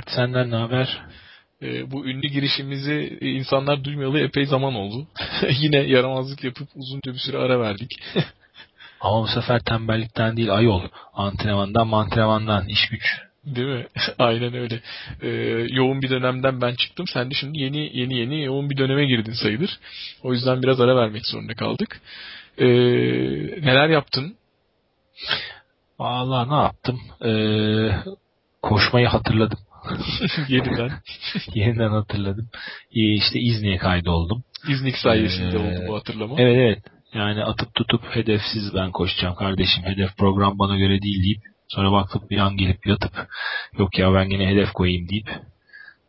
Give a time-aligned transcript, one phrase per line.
[0.00, 1.00] Mert senden ne haber?
[1.62, 5.06] Ee, bu ünlü girişimizi e, insanlar duymayalı epey zaman oldu.
[5.60, 7.90] Yine yaramazlık yapıp uzunca bir süre ara verdik.
[9.00, 10.82] Ama bu sefer tembellikten değil ayol.
[11.14, 13.02] Antrenmandan mantrenmandan iş güç.
[13.44, 13.86] Değil mi?
[14.18, 14.80] Aynen öyle.
[15.22, 15.28] Ee,
[15.70, 17.06] yoğun bir dönemden ben çıktım.
[17.06, 19.78] Sen de şimdi yeni yeni yeni yoğun bir döneme girdin sayılır.
[20.22, 22.00] O yüzden biraz ara vermek zorunda kaldık.
[22.58, 22.66] Ee,
[23.66, 24.36] neler yaptın?
[25.98, 27.00] Valla ne yaptım?
[27.24, 27.90] Ee,
[28.62, 29.58] koşmayı hatırladım.
[30.48, 30.90] Yeniden.
[31.54, 32.48] Yeniden hatırladım.
[32.94, 34.44] Ee, işte İzni'ye kaydoldum.
[34.68, 36.34] İznik sayesinde Ee, oldu bu hatırlama.
[36.38, 36.78] Evet evet.
[37.14, 39.84] Yani atıp tutup hedefsiz ben koşacağım kardeşim.
[39.84, 43.12] Hedef program bana göre değil deyip sonra baktık bir an gelip yatıp
[43.78, 45.28] yok ya ben yine hedef koyayım deyip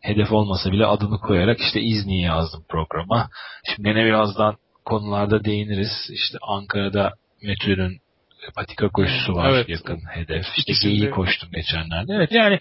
[0.02, 3.30] hedef olmasa bile adını koyarak işte İzni'yi yazdım programa.
[3.66, 4.56] Şimdi gene birazdan
[4.86, 6.10] konularda değiniriz.
[6.14, 7.98] İşte Ankara'da metro'nun
[8.56, 9.70] patika koşusu var Evet.
[9.70, 10.46] yakın hedef.
[10.58, 12.14] İşte geyiği koştum geçenlerde.
[12.14, 12.60] Evet yani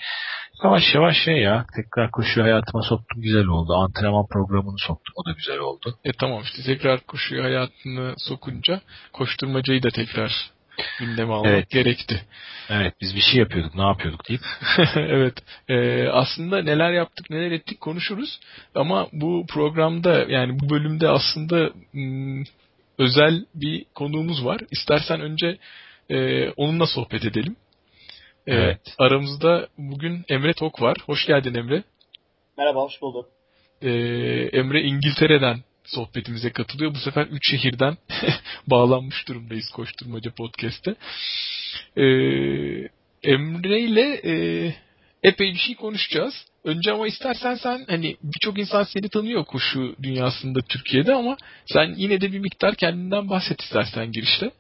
[0.65, 3.75] yavaş yavaş şey ya tekrar koşuyu hayatıma soktum güzel oldu.
[3.75, 5.95] Antrenman programını soktum o da güzel oldu.
[6.05, 8.81] E tamam işte tekrar koşuyu hayatını sokunca
[9.13, 10.51] koşturmacayı da tekrar
[10.99, 11.71] gündeme almak Evet.
[11.71, 12.25] gerekti.
[12.71, 14.41] Evet biz bir şey yapıyorduk ne yapıyorduk deyip.
[14.97, 15.35] evet.
[15.69, 18.41] Ee, aslında neler yaptık neler ettik konuşuruz.
[18.75, 22.43] Ama bu programda yani bu bölümde aslında hmm,
[23.01, 24.61] özel bir konuğumuz var.
[24.71, 25.59] İstersen önce
[26.11, 27.57] e, onunla sohbet edelim.
[28.47, 28.81] Ee, Evet.
[28.99, 30.97] Aramızda bugün Emre Tok var.
[31.07, 31.83] Hoş geldin Emre.
[32.59, 33.29] Merhaba, hoş bulduk.
[33.83, 33.89] Ee,
[34.53, 36.95] Emre İngiltere'den sohbetimize katılıyor.
[36.95, 37.97] Bu sefer üç şehirden
[38.67, 40.95] bağlanmış durumdayız Koşturmaca Podcast'te.
[41.97, 42.03] Ee,
[43.23, 44.35] Emre ile e,
[45.23, 46.47] epey bir şey konuşacağız.
[46.65, 52.21] Önce ama istersen sen hani birçok insan seni tanıyor koşu dünyasında Türkiye'de ama sen yine
[52.21, 54.51] de bir miktar kendinden bahset istersen girişte.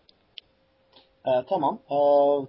[1.27, 1.97] Ee, tamam, ee,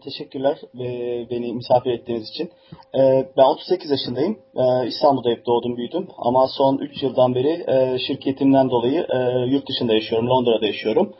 [0.03, 0.85] teşekkürler e,
[1.29, 2.51] beni misafir ettiğiniz için.
[2.99, 4.39] Ee, ben 38 yaşındayım.
[4.55, 6.07] Ee, İstanbul'da hep doğdum, büyüdüm.
[6.17, 9.17] Ama son 3 yıldan beri e, şirketimden dolayı e,
[9.49, 11.13] yurt dışında yaşıyorum, Londra'da yaşıyorum.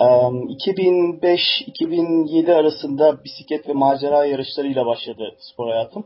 [0.00, 6.04] Ee, 2005-2007 arasında bisiklet ve macera yarışlarıyla başladı spor hayatım.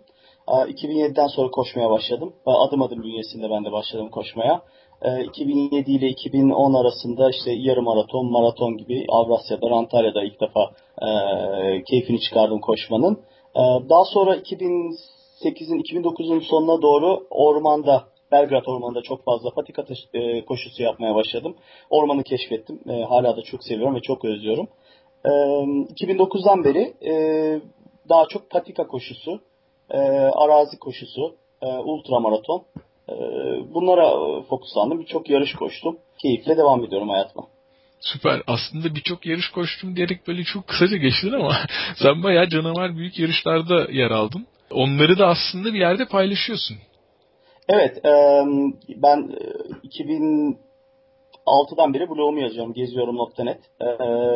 [0.49, 2.33] Ee, 2007'den sonra koşmaya başladım.
[2.47, 4.63] Adım adım bünyesinde ben de başladım koşmaya.
[5.03, 10.71] Ee, 2007 ile 2010 arasında işte yarım maraton, maraton gibi Avrasya'da, Antalya'da ilk defa
[11.91, 13.21] keyfini çıkardım koşmanın.
[13.91, 19.85] Daha sonra 2008'in 2009'un sonuna doğru ormanda, Belgrad Ormanı'nda çok fazla patika
[20.15, 21.57] e, koşusu yapmaya başladım.
[21.91, 22.81] Ormanı keşfettim.
[22.89, 24.69] E, hala da çok seviyorum ve çok özlüyorum.
[25.25, 27.15] E, 2009'dan beri e,
[28.09, 29.41] daha çok patika koşusu,
[29.91, 29.99] e,
[30.35, 32.63] arazi koşusu, e, ultramaraton.
[33.09, 33.15] E,
[33.75, 35.01] bunlara fokuslandım.
[35.01, 35.99] Birçok yarış koştum.
[36.23, 37.47] Keyifle devam ediyorum hayatıma.
[38.01, 38.43] Süper.
[38.47, 41.53] Aslında birçok yarış koştum diyerek böyle çok kısaca geçtin ama
[42.03, 44.47] sen bayağı canavar büyük yarışlarda yer aldın.
[44.71, 46.77] Onları da aslında bir yerde paylaşıyorsun.
[47.69, 48.43] Evet, e,
[49.03, 49.35] ben e,
[49.89, 53.61] 2006'dan beri blogumu yazıyorum, geziyorum.net.
[53.81, 53.87] E,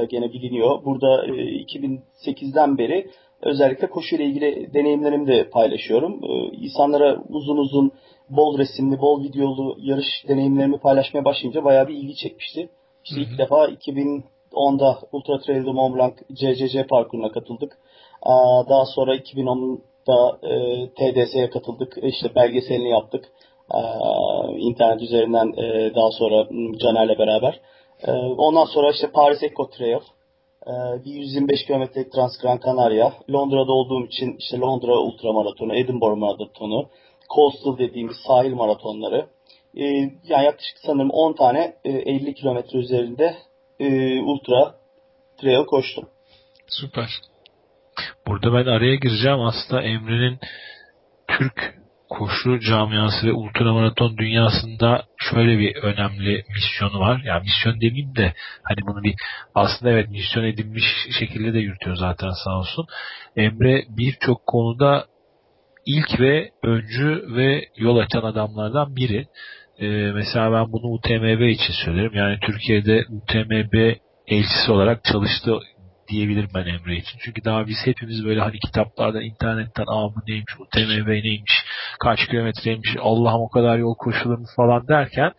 [0.06, 0.84] gene biliniyor.
[0.84, 3.10] Burada e, 2008'den beri
[3.42, 6.20] özellikle koşuyla ilgili deneyimlerimi de paylaşıyorum.
[6.24, 7.92] E, insanlara uzun uzun,
[8.30, 12.68] bol resimli, bol videolu yarış deneyimlerimi paylaşmaya başlayınca bayağı bir ilgi çekmişti.
[13.04, 13.24] İşte Hı hı.
[13.24, 17.78] ilk defa 2010'da Ultra Trail de Mont Blanc CCC parkuruna katıldık.
[18.22, 21.98] Aa, Daha sonra 2010'da e, TDS'ye katıldık.
[22.02, 23.24] İşte belgeselini yaptık.
[23.70, 26.48] Aa, internet üzerinden e, daha sonra
[26.78, 27.60] Caner'le beraber.
[28.06, 30.00] E, ondan sonra işte Paris Eco Trail.
[30.66, 30.72] E,
[31.04, 33.12] bir 125 kilometrelik Transgran Canaria.
[33.30, 36.88] Londra'da olduğum için işte Londra Ultramaratonu, Edinburgh Maratonu,
[37.34, 39.26] Coastal dediğimiz sahil maratonları.
[39.76, 39.84] E,
[40.24, 43.36] yani yaklaşık sanırım 10 tane e, 50 kilometre üzerinde
[43.80, 44.74] e, ultra
[45.40, 46.08] trail koştum.
[46.66, 47.08] Süper.
[48.26, 49.40] Burada ben araya gireceğim.
[49.40, 50.38] Aslında Emre'nin
[51.28, 51.79] Türk
[52.10, 57.22] koşu camiası ve ultramaraton dünyasında şöyle bir önemli misyonu var.
[57.24, 59.14] Yani misyon demeyeyim de hani bunu bir
[59.54, 60.84] aslında evet misyon edinmiş
[61.18, 62.86] şekilde de yürütüyor zaten sağ olsun.
[63.36, 65.04] Emre birçok konuda
[65.86, 69.26] ilk ve öncü ve yol açan adamlardan biri.
[69.78, 72.14] Ee, mesela ben bunu UTMB için söylerim.
[72.14, 73.94] Yani Türkiye'de UTMB
[74.26, 75.58] elçisi olarak çalıştı
[76.10, 77.18] diyebilirim ben Emre için.
[77.24, 81.64] Çünkü daha biz hepimiz böyle hani kitaplardan, internetten aa bu neymiş, UTMB neymiş,
[82.00, 85.32] kaç kilometreymiş, Allah'ım o kadar yol koşulur mu falan derken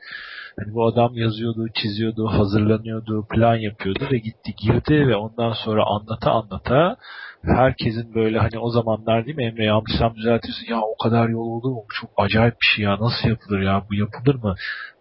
[0.59, 6.31] Hani bu adam yazıyordu, çiziyordu, hazırlanıyordu, plan yapıyordu ve gitti girdi ve ondan sonra anlata
[6.31, 6.95] anlata
[7.45, 10.71] herkesin böyle hani o zamanlar değil mi Emre yanlışsam düzeltirsin.
[10.71, 11.85] Ya o kadar yol oldu mu?
[12.01, 12.97] Çok acayip bir şey ya.
[12.99, 13.83] Nasıl yapılır ya?
[13.89, 14.55] Bu yapılır mı?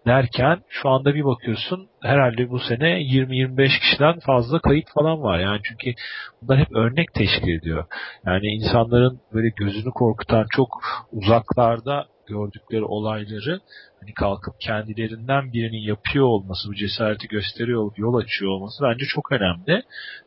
[0.07, 5.39] derken şu anda bir bakıyorsun herhalde bu sene 20-25 kişiden fazla kayıt falan var.
[5.39, 6.01] Yani çünkü
[6.43, 7.85] bunlar hep örnek teşkil ediyor.
[8.27, 10.69] Yani insanların böyle gözünü korkutan çok
[11.13, 13.61] uzaklarda gördükleri olayları
[14.01, 19.83] hani kalkıp kendilerinden birinin yapıyor olması, bu cesareti gösteriyor, yol açıyor olması bence çok önemli.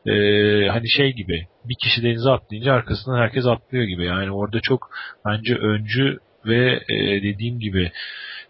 [0.05, 4.05] Ee, hani şey gibi bir kişi denize atlayınca arkasından herkes atlıyor gibi.
[4.05, 4.89] Yani orada çok
[5.25, 7.91] bence öncü ve e, dediğim gibi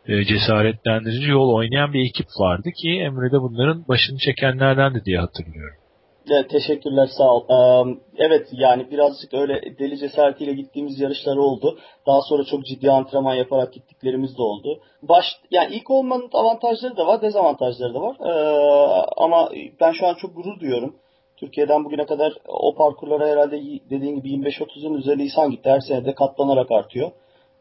[0.07, 5.19] e, cesaretlendirici yol oynayan bir ekip vardı ki Emre de bunların başını çekenlerden de diye
[5.19, 5.82] hatırlıyorum.
[6.31, 7.43] Evet, teşekkürler sağ ol.
[7.49, 11.79] Ee, evet yani birazcık öyle deli cesaretiyle gittiğimiz yarışlar oldu.
[12.07, 14.79] Daha sonra çok ciddi antrenman yaparak gittiklerimiz de oldu.
[15.01, 18.15] Baş yani ilk olmanın avantajları da var, dezavantajları da var.
[18.19, 19.49] Ee, ama
[19.81, 20.95] ben şu an çok gurur duyuyorum.
[21.37, 25.69] Türkiye'den bugüne kadar o parkurlara herhalde dediğin gibi 25-30'un üzerinde insan gitti.
[25.69, 27.11] Her sene de katlanarak artıyor.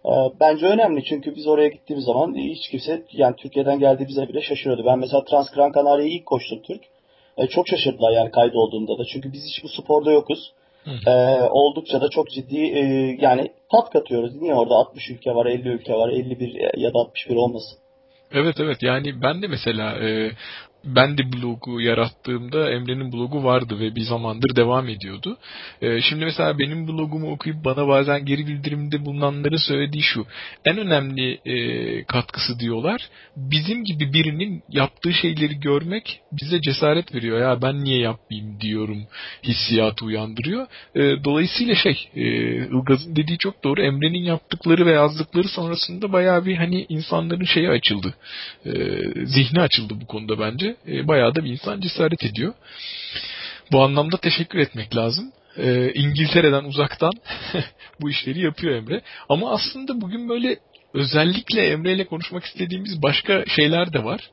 [0.06, 0.10] Ee,
[0.40, 4.82] bence önemli çünkü biz oraya gittiğimiz zaman hiç kimse yani Türkiye'den geldiğimizde bile şaşırıyordu.
[4.86, 6.91] Ben mesela Trans Gran Canaria'yı ilk koştum Türk.
[7.36, 9.04] E, çok şaşırdılar yani kaydı olduğunda da.
[9.12, 10.52] Çünkü biz hiç bu sporda yokuz.
[11.06, 11.10] E,
[11.50, 12.80] oldukça da çok ciddi e,
[13.20, 14.34] yani tat katıyoruz.
[14.34, 17.78] Niye orada 60 ülke var, 50 ülke var, 51 ya da 61 olmasın.
[18.32, 20.30] Evet evet yani ben de mesela e,
[20.84, 25.38] ben de blogu yarattığımda Emre'nin blogu vardı ve bir zamandır devam ediyordu.
[25.82, 30.26] Ee, şimdi mesela benim blogumu okuyup bana bazen geri bildirimde bulunanların söylediği şu.
[30.64, 33.08] En önemli e, katkısı diyorlar.
[33.36, 37.40] Bizim gibi birinin yaptığı şeyleri görmek bize cesaret veriyor.
[37.40, 39.02] Ya ben niye yapmayayım diyorum
[39.42, 40.66] hissiyatı uyandırıyor.
[40.94, 42.22] E, dolayısıyla şey e,
[42.66, 43.82] Ilgaz'ın dediği çok doğru.
[43.82, 48.14] Emre'nin yaptıkları ve yazdıkları sonrasında bayağı bir hani insanların şeyi açıldı.
[48.66, 48.70] E,
[49.26, 52.54] zihni açıldı bu konuda bence e, bayağı da bir insan cesaret ediyor.
[53.72, 55.32] Bu anlamda teşekkür etmek lazım.
[55.56, 57.12] E, İngiltere'den uzaktan
[58.00, 59.02] bu işleri yapıyor Emre.
[59.28, 60.56] Ama aslında bugün böyle
[60.94, 64.30] özellikle Emre ile konuşmak istediğimiz başka şeyler de var.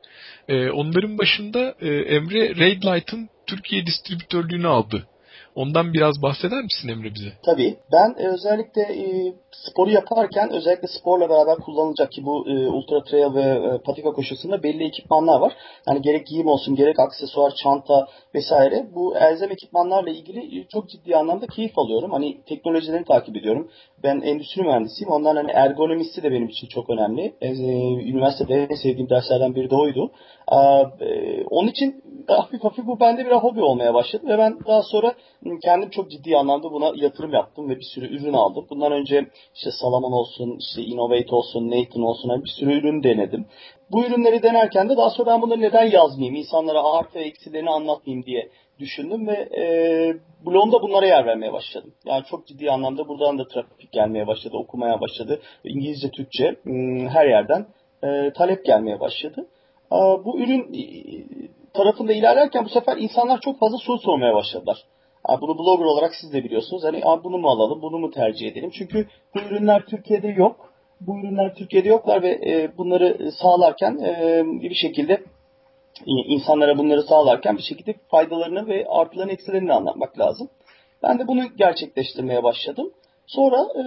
[0.48, 5.08] E, onların başında e, Emre Raid Light'ın Türkiye distribütörlüğünü aldı.
[5.56, 7.30] Ondan biraz bahseder misin Emre bize?
[7.46, 7.78] Tabii.
[7.92, 13.34] Ben e, özellikle e, sporu yaparken özellikle sporla beraber kullanılacak ki bu e, ultra trail
[13.36, 15.54] ve e, patika koşusunda belli ekipmanlar var.
[15.88, 18.88] Yani gerek giyim olsun, gerek aksesuar, çanta vesaire.
[18.96, 22.12] Bu elzem ekipmanlarla ilgili e, çok ciddi anlamda keyif alıyorum.
[22.12, 23.69] Hani teknolojilerini takip ediyorum.
[24.04, 25.12] Ben endüstri mühendisiyim.
[25.12, 27.34] Ondan hani ergonomisi de benim için çok önemli.
[27.42, 27.50] E,
[28.10, 30.12] üniversitede en sevdiğim derslerden biri de oydu.
[30.52, 30.57] E,
[31.50, 32.04] onun için
[32.34, 35.14] hafif hafif bu bende bir hobi olmaya başladı ve ben daha sonra
[35.64, 38.66] kendim çok ciddi anlamda buna yatırım yaptım ve bir sürü ürün aldım.
[38.69, 43.45] Bundan önce işte Salomon olsun, işte Innovate olsun, Nathan olsun hani bir sürü ürün denedim.
[43.92, 48.26] Bu ürünleri denerken de daha sonra ben bunları neden yazmayayım, insanlara artı ve eksilerini anlatmayayım
[48.26, 49.64] diye düşündüm ve e,
[50.45, 51.94] blogumda bunlara yer vermeye başladım.
[52.06, 55.42] Yani çok ciddi anlamda buradan da trafik gelmeye başladı, okumaya başladı.
[55.64, 56.56] İngilizce, Türkçe
[57.09, 57.66] her yerden
[58.04, 59.48] e, talep gelmeye başladı.
[60.26, 60.74] Bu ürün
[61.73, 64.83] tarafında ilerlerken bu sefer insanlar çok fazla soru sormaya başladılar.
[65.30, 66.83] Yani bunu blogger olarak siz de biliyorsunuz.
[66.83, 68.71] Hani bunu mu alalım, bunu mu tercih edelim?
[68.73, 70.73] Çünkü bu ürünler Türkiye'de yok.
[71.02, 75.23] Bu ürünler Türkiye'de yoklar ve e, bunları sağlarken e, bir şekilde
[76.06, 80.49] insanlara bunları sağlarken bir şekilde faydalarını ve artılarını eksilerini anlatmak lazım.
[81.04, 82.92] Ben de bunu gerçekleştirmeye başladım.
[83.28, 83.83] Sonra e,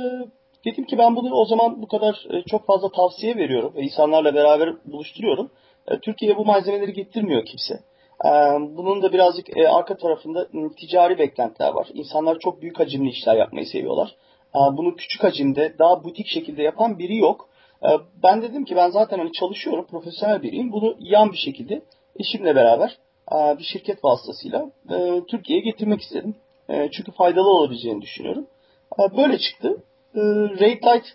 [0.65, 4.35] dedim ki ben bunu o zaman bu kadar e, çok fazla tavsiye veriyorum ve insanlarla
[4.35, 5.51] beraber buluşturuyorum.
[5.89, 7.75] E, Türkiye'ye bu malzemeleri getirmiyor kimse.
[8.25, 8.29] E,
[8.77, 11.89] bunun da birazcık e, arka tarafında ticari beklentiler var.
[11.95, 14.17] İnsanlar çok büyük hacimli işler yapmayı seviyorlar.
[14.55, 17.49] Bunu küçük hacimde, daha butik şekilde yapan biri yok.
[18.23, 20.73] Ben dedim ki ben zaten hani çalışıyorum, profesyonel biriyim.
[20.73, 21.83] Bunu yan bir şekilde
[22.21, 22.99] eşimle beraber
[23.59, 24.71] bir şirket vasıtasıyla
[25.29, 26.35] Türkiye'ye getirmek istedim.
[26.69, 28.47] Çünkü faydalı olabileceğini düşünüyorum.
[29.17, 29.83] Böyle çıktı.
[30.61, 31.07] Raid Light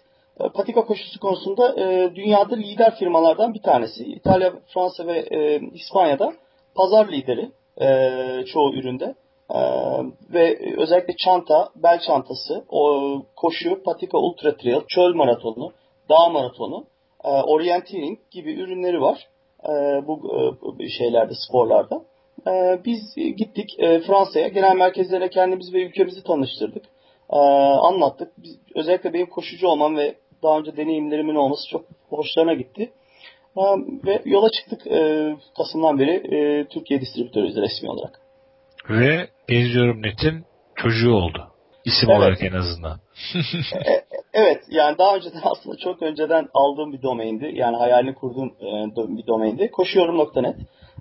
[0.54, 4.04] patika koşusu konusunda e, dünyada lider firmalardan bir tanesi.
[4.04, 6.34] İtalya, Fransa ve e, İspanya'da
[6.76, 7.52] pazar lideri
[7.82, 9.16] e, çoğu üründe.
[9.50, 9.60] E,
[10.34, 13.02] ve özellikle çanta, bel çantası, o,
[13.36, 15.72] koşu, patika ultra trail, çöl maratonu,
[16.10, 16.86] dağ maratonu,
[17.24, 19.28] e, orienteering gibi ürünleri var
[19.64, 19.72] e,
[20.08, 20.22] bu
[20.80, 22.02] e, şeylerde, sporlarda.
[22.48, 26.86] E, biz gittik e, Fransa'ya, genel merkezlere kendimizi ve ülkemizi tanıştırdık.
[27.30, 28.32] E, anlattık.
[28.38, 32.92] Biz, özellikle benim koşucu olmam ve daha önce deneyimlerimin olması çok hoşlarına gitti.
[34.06, 38.22] Ve yola çıktık e, Kasım'dan beri e, Türkiye distribütörüyüz resmi olarak.
[38.90, 41.48] Ve Geziyorum Net'in çocuğu oldu.
[41.86, 42.20] İsim Evet.
[42.20, 43.00] olarak en azından.
[43.86, 44.04] E-
[44.34, 47.52] Evet yani daha önceden aslında çok önceden aldığım bir domaindi.
[47.54, 49.72] Yani hayalini kurduğum e, bir domaindi.
[49.72, 50.56] Koşuyorum.net.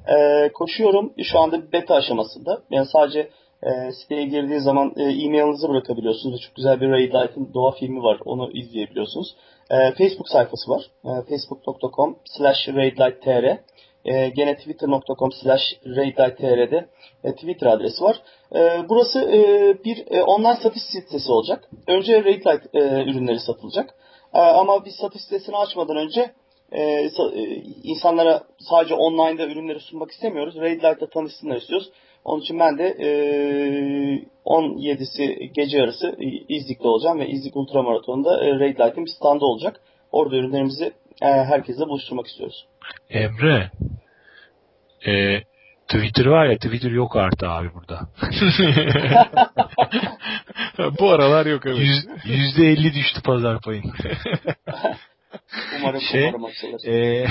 [0.09, 2.63] E, koşuyorum şu anda beta aşamasında.
[2.71, 3.31] Yani sadece
[3.63, 6.41] e, siteye girdiği zaman e, e-mailinizi bırakabiliyorsunuz.
[6.41, 8.19] Çok güzel bir Ray Light'ın doğa filmi var.
[8.25, 9.37] Onu izleyebiliyorsunuz.
[9.71, 10.91] E, Facebook sayfası var.
[11.05, 13.59] E, Facebook.com slash raidlighttr
[14.07, 16.89] e, gene twitter.com slash raidlighttr'de
[17.25, 18.17] e, Twitter adresi var.
[18.55, 19.39] E, burası e,
[19.85, 21.71] bir e, online satış sitesi olacak.
[21.87, 23.95] Önce Raidlight e, ürünleri satılacak.
[24.35, 26.33] E, ama biz satış sitesini açmadan önce
[26.73, 27.09] e, e,
[27.83, 30.57] insanlara sadece online'da ürünleri sunmak istemiyoruz.
[30.57, 31.91] Raidlight'la tanışsınlar istiyoruz.
[32.27, 33.09] Onun için ben de e,
[34.47, 36.17] 17'si gece yarısı
[36.49, 39.81] İznik'te olacağım ve İznik Ultramaraton'da e, Raidlight'in bir standı olacak.
[40.13, 40.85] Orada ürünlerimizi
[41.23, 42.67] e, herkesle buluşturmak istiyoruz.
[43.11, 43.71] Emre
[45.07, 45.41] e,
[45.89, 48.01] Twitter var ya Twitter yok artık abi burada.
[51.01, 51.79] Bu aralar yok evet.
[51.79, 53.85] Yüz- Yüzde elli düştü pazar payın.
[55.81, 56.85] Umarım, Şey, umarım açılır.
[56.87, 57.27] Ee,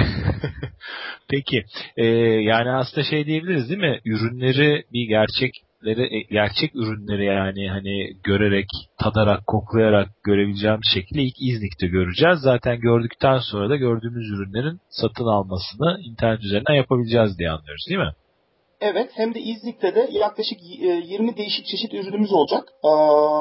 [1.30, 1.64] peki
[1.98, 2.06] ee,
[2.52, 4.00] yani aslında şey diyebiliriz değil mi?
[4.06, 8.68] Ürünleri bir gerçekleri e, gerçek ürünleri yani hani görerek,
[9.04, 12.40] tadarak, koklayarak görebileceğim şekilde ilk İznik'te göreceğiz.
[12.40, 18.14] Zaten gördükten sonra da gördüğümüz ürünlerin satın almasını internet üzerinden yapabileceğiz diye anlıyoruz değil mi?
[18.82, 22.64] Evet, hem de İznik'te de yaklaşık e, 20 değişik çeşit ürünümüz olacak.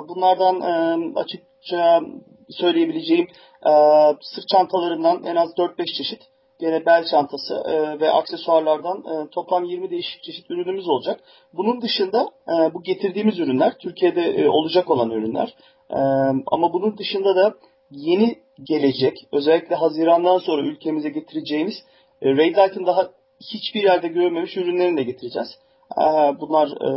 [0.08, 0.72] Bunlardan e,
[1.20, 2.00] açıkça
[2.50, 3.26] söyleyebileceğim
[3.66, 3.72] e,
[4.20, 6.22] sırt çantalarından en az 4-5 çeşit,
[6.60, 11.20] gene bel çantası e, ve aksesuarlardan e, toplam 20 değişik çeşit ürünümüz olacak.
[11.52, 15.54] Bunun dışında e, bu getirdiğimiz ürünler, Türkiye'de e, olacak olan ürünler.
[15.90, 15.98] E,
[16.46, 17.54] Ama bunun dışında da
[17.90, 21.74] yeni gelecek, özellikle Haziran'dan sonra ülkemize getireceğimiz
[22.22, 23.10] e, Raidlight'ın daha
[23.52, 25.48] hiçbir yerde görülmemiş ürünlerini de getireceğiz.
[25.98, 26.88] Ee, Bunlar e,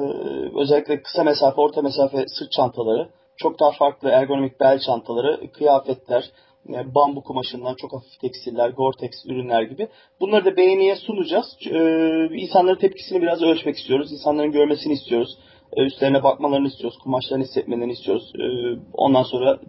[0.61, 6.31] özellikle kısa mesafe, orta mesafe sırt çantaları, çok daha farklı ergonomik bel çantaları, kıyafetler,
[6.73, 9.87] e, bambu kumaşından çok hafif tekstiller, Gore-Tex ürünler gibi.
[10.19, 11.45] Bunları da beğeniye sunacağız.
[11.65, 14.11] Ee, İnsanların tepkisini biraz ölçmek istiyoruz.
[14.11, 15.37] İnsanların görmesini istiyoruz.
[15.77, 16.97] Ee, Üstlerine bakmalarını istiyoruz.
[17.03, 18.31] Kumaşlarını hissetmelerini istiyoruz.
[18.35, 19.59] Ee, Ondan sonra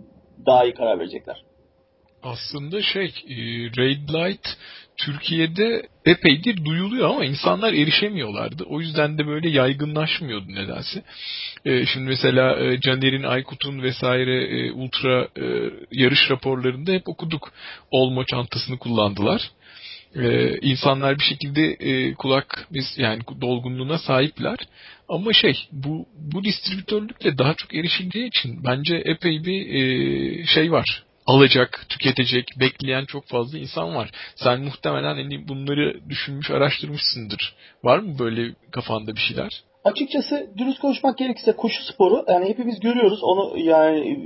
[0.47, 1.43] daha iyi karar verecekler.
[2.23, 3.37] Aslında şey e,
[3.76, 4.47] Raid Light
[4.99, 8.64] Türkiye'de epeydir duyuluyor ama insanlar erişemiyorlardı.
[8.64, 11.02] O yüzden de böyle yaygınlaşmıyordu nedense.
[11.64, 17.52] E, şimdi mesela e, Caner'in, Aykut'un vesaire e, ultra e, yarış raporlarında hep okuduk.
[17.90, 19.50] Olmo çantasını kullandılar.
[20.17, 24.59] Ee, insanlar bir şekilde e, kulak biz yani dolgunluğuna sahipler.
[25.09, 31.02] Ama şey bu bu distribütörlükle daha çok erişildiği için bence epey bir e, şey var.
[31.28, 34.11] Alacak, tüketecek, bekleyen çok fazla insan var.
[34.37, 37.54] Sen muhtemelen hani bunları düşünmüş, araştırmışsındır.
[37.85, 39.62] Var mı böyle kafanda bir şeyler?
[39.90, 44.18] Açıkçası dürüst konuşmak gerekirse koşu sporu yani hepimiz görüyoruz onu yani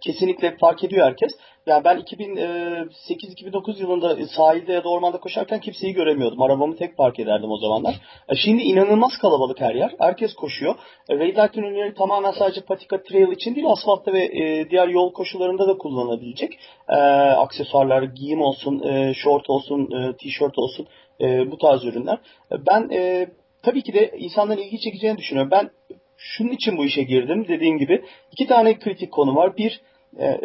[0.00, 1.32] kesinlikle fark ediyor herkes.
[1.66, 6.42] Yani ben 2008-2009 yılında sahilde ya da ormanda koşarken kimseyi göremiyordum.
[6.42, 7.94] Arabamı tek park ederdim o zamanlar.
[8.28, 9.94] E, Şimdi inanılmaz kalabalık her yer.
[9.98, 10.74] Herkes koşuyor.
[11.08, 15.12] E, Red Light ürünleri tamamen sadece patika trail için değil asfaltta ve e, diğer yol
[15.12, 16.58] koşularında da kullanılabilecek.
[16.88, 16.96] E,
[17.30, 20.86] aksesuarlar, giyim olsun, e, short olsun, e, tişört olsun
[21.20, 22.18] e, bu tarz ürünler.
[22.52, 23.26] E, Ben e,
[23.66, 25.50] tabii ki de insanların ilgi çekeceğini düşünüyorum.
[25.50, 25.70] Ben
[26.16, 28.04] şunun için bu işe girdim dediğim gibi.
[28.32, 29.56] iki tane kritik konu var.
[29.56, 29.80] Bir,
[30.18, 30.40] e,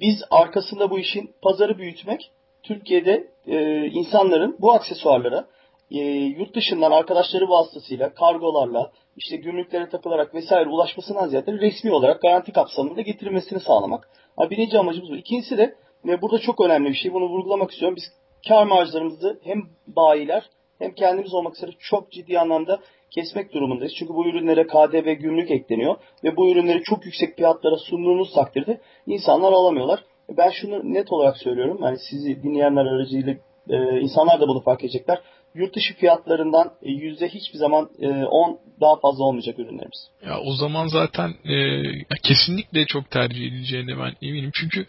[0.00, 2.30] biz arkasında bu işin pazarı büyütmek,
[2.62, 5.46] Türkiye'de e, insanların bu aksesuarlara
[5.90, 5.98] e,
[6.38, 13.00] yurt dışından arkadaşları vasıtasıyla, kargolarla, işte gümrüklere takılarak vesaire ulaşmasından ziyade resmi olarak garanti kapsamında
[13.00, 14.08] getirilmesini sağlamak.
[14.36, 15.16] Ha, birinci amacımız bu.
[15.16, 17.96] İkincisi de ve burada çok önemli bir şey, bunu vurgulamak istiyorum.
[17.96, 18.04] Biz
[18.48, 20.44] kar marjlarımızı hem bayiler
[20.84, 22.80] hem kendimiz olmak üzere çok ciddi anlamda
[23.14, 23.92] kesmek durumundayız.
[23.98, 29.52] Çünkü bu ürünlere KDV gümrük ekleniyor ve bu ürünleri çok yüksek fiyatlara sunduğunuz takdirde insanlar
[29.52, 30.00] alamıyorlar.
[30.28, 31.78] Ben şunu net olarak söylüyorum.
[31.82, 33.34] Yani sizi dinleyenler aracıyla
[33.70, 35.18] e, insanlar da bunu fark edecekler.
[35.54, 40.10] Yurt dışı fiyatlarından e, yüzde hiçbir zaman e, 10 daha fazla olmayacak ürünlerimiz.
[40.26, 41.82] Ya o zaman zaten e,
[42.22, 44.50] kesinlikle çok tercih edileceğine ben eminim.
[44.54, 44.86] Çünkü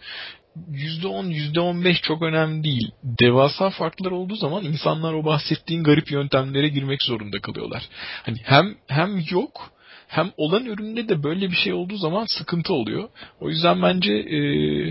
[0.72, 2.92] %10, %15 çok önemli değil.
[3.04, 7.84] Devasa farklar olduğu zaman insanlar o bahsettiğin garip yöntemlere girmek zorunda kalıyorlar.
[8.24, 9.76] Hani hem hem yok
[10.08, 13.10] hem olan üründe de böyle bir şey olduğu zaman sıkıntı oluyor.
[13.42, 14.40] O yüzden bence e,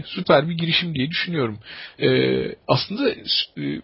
[0.06, 1.58] süper bir girişim diye düşünüyorum.
[2.02, 2.08] E,
[2.68, 3.16] aslında e,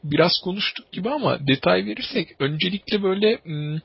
[0.05, 3.81] biraz konuştuk gibi ama detay verirsek öncelikle böyle m,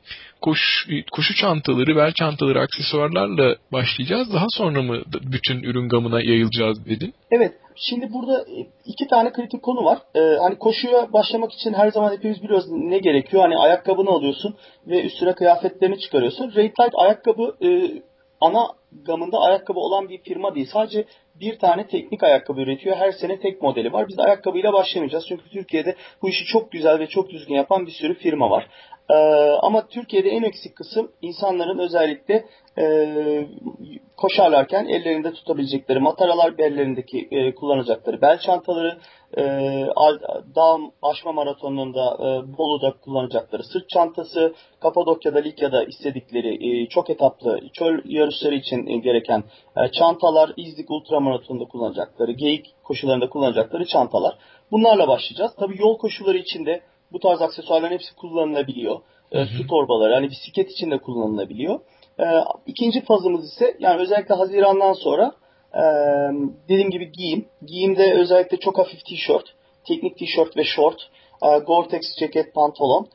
[0.46, 4.34] koş, koşu çantaları, bel çantaları, aksesuarlarla başlayacağız.
[4.34, 5.02] Daha sonra mı
[5.34, 7.14] bütün ürün gamına yayılacağız dedin?
[7.32, 7.54] Evet.
[7.75, 10.00] Şimdi burada e, iki tane kritik konu var.
[10.16, 13.44] Ee, hani koşuya başlamak için her zaman hepimiz biliyoruz ne gerekiyor.
[13.44, 14.56] Hani ayakkabını alıyorsun
[14.88, 16.54] ve üstüne kıyafetlerini çıkarıyorsun.
[16.56, 17.70] Raid Light ayakkabı e,
[18.42, 18.68] ana
[19.06, 20.70] gamında ayakkabı olan bir firma değil.
[20.74, 21.06] Sadece
[21.39, 22.96] bir tane teknik ayakkabı üretiyor.
[22.96, 24.08] Her sene tek modeli var.
[24.08, 25.25] Biz ayakkabıyla başlamayacağız.
[25.27, 28.68] Çünkü Türkiye'de bu işi çok güzel ve çok düzgün yapan bir sürü firma var.
[29.10, 29.13] Ee,
[29.62, 32.46] ama Türkiye'de en eksik kısım insanların özellikle
[32.77, 32.86] e,
[34.18, 38.98] koşarlarken ellerinde tutabilecekleri mataralar, ellerindeki e, kullanacakları bel çantaları,
[39.38, 39.44] e,
[40.56, 48.00] dağ aşma maratonunda e, Bolu'da kullanacakları sırt çantası, Kapadokya'da, Likya'da istedikleri e, çok etaplı çöl
[48.06, 49.44] yarışları için e, gereken
[49.77, 50.92] e, çantalar, İznik
[51.25, 54.38] ultramaratonunda kullanacakları, geyik koşularında kullanacakları çantalar.
[54.72, 55.51] Bunlarla başlayacağız.
[55.60, 59.00] Tabii yol koşuları için de bu tarz aksesuarların hepsi kullanılabiliyor.
[59.32, 61.79] E, su torbaları, hani bisiklet için de kullanılabiliyor.
[62.20, 62.25] E,
[62.65, 65.32] ikinci fazımız ise yani özellikle Haziran'dan sonra
[65.74, 65.84] e,
[66.70, 67.48] dediğim gibi giyim.
[67.65, 69.46] Giyimde özellikle çok hafif tişört,
[69.88, 71.00] teknik tişört ve short,
[71.44, 73.08] e, Gore-Tex ceket, pantolon.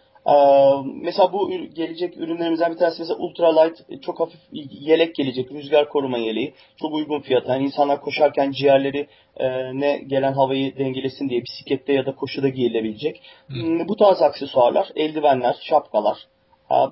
[1.02, 5.52] Mesela bu gelecek ürünlerimizden bir tanesi mesela ultralight çok hafif yelek gelecek.
[5.52, 6.54] Rüzgar koruma yeleği.
[6.76, 7.52] Çok uygun fiyata.
[7.54, 9.48] Yani insanlar koşarken ciğerleri e,
[9.80, 13.22] ne gelen havayı dengelesin diye bisiklette ya da koşuda giyilebilecek.
[13.46, 13.88] Hmm.
[13.88, 16.18] Bu tarz aksesuarlar, eldivenler, şapkalar.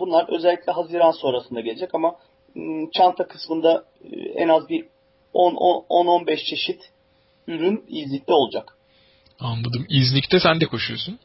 [0.00, 2.16] Bunlar özellikle Haziran sonrasında gelecek ama
[2.92, 4.84] çanta kısmında e, en az bir
[5.34, 6.80] 10-15 çeşit
[7.46, 8.76] ürün İznik'te olacak.
[9.40, 9.86] Anladım.
[9.88, 11.18] İznik'te sen de koşuyorsun.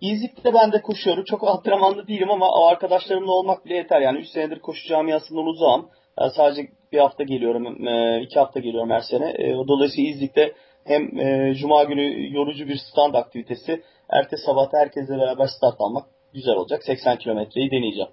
[0.00, 1.24] İzlik'te ben de koşuyorum.
[1.24, 4.00] Çok antrenmanlı değilim ama o arkadaşlarımla olmak bile yeter.
[4.00, 5.88] Yani 3 senedir koşu camiasından uzağım.
[6.20, 9.30] Yani sadece bir hafta geliyorum, e, iki hafta geliyorum her sene.
[9.30, 10.52] E, dolayısıyla İzlik'te
[10.84, 16.54] hem e, Cuma günü yorucu bir stand aktivitesi, ertesi sabah herkesle beraber start almak güzel
[16.54, 16.84] olacak.
[16.84, 18.10] 80 kilometreyi deneyeceğim.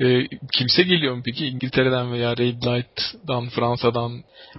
[0.00, 0.06] E,
[0.58, 4.12] kimse geliyor mu peki İngiltere'den veya Red Light'dan, Fransa'dan?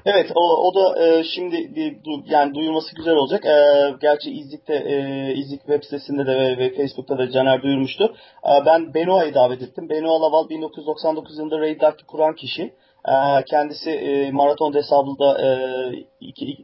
[0.06, 3.46] Evet o, o da e, şimdi du, yani duyulması güzel olacak.
[3.46, 3.56] E,
[4.02, 8.16] gerçi İzlik'te e, İzlik web sitesinde de ve, ve Facebook'ta da Caner duyurmuştu.
[8.46, 9.90] E, ben Benoa'yı davet ettim.
[9.90, 12.74] Benoa Laval 1999 yılında Red Light'ı kuran kişi.
[13.08, 15.48] E, kendisi e, maraton hesabında e,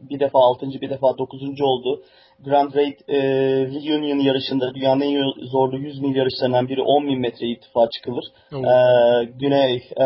[0.10, 2.04] bir defa altıncı bir defa dokuzuncu oldu.
[2.46, 3.18] Grand Raid e,
[3.66, 8.24] Reunion yarışında dünyanın en zorlu 100 mil yarışlarından biri 10 bin metre irtifa çıkılır.
[8.52, 10.06] E, Güney e,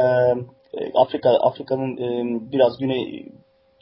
[0.96, 3.26] Afrika Afrika'nın e, biraz güney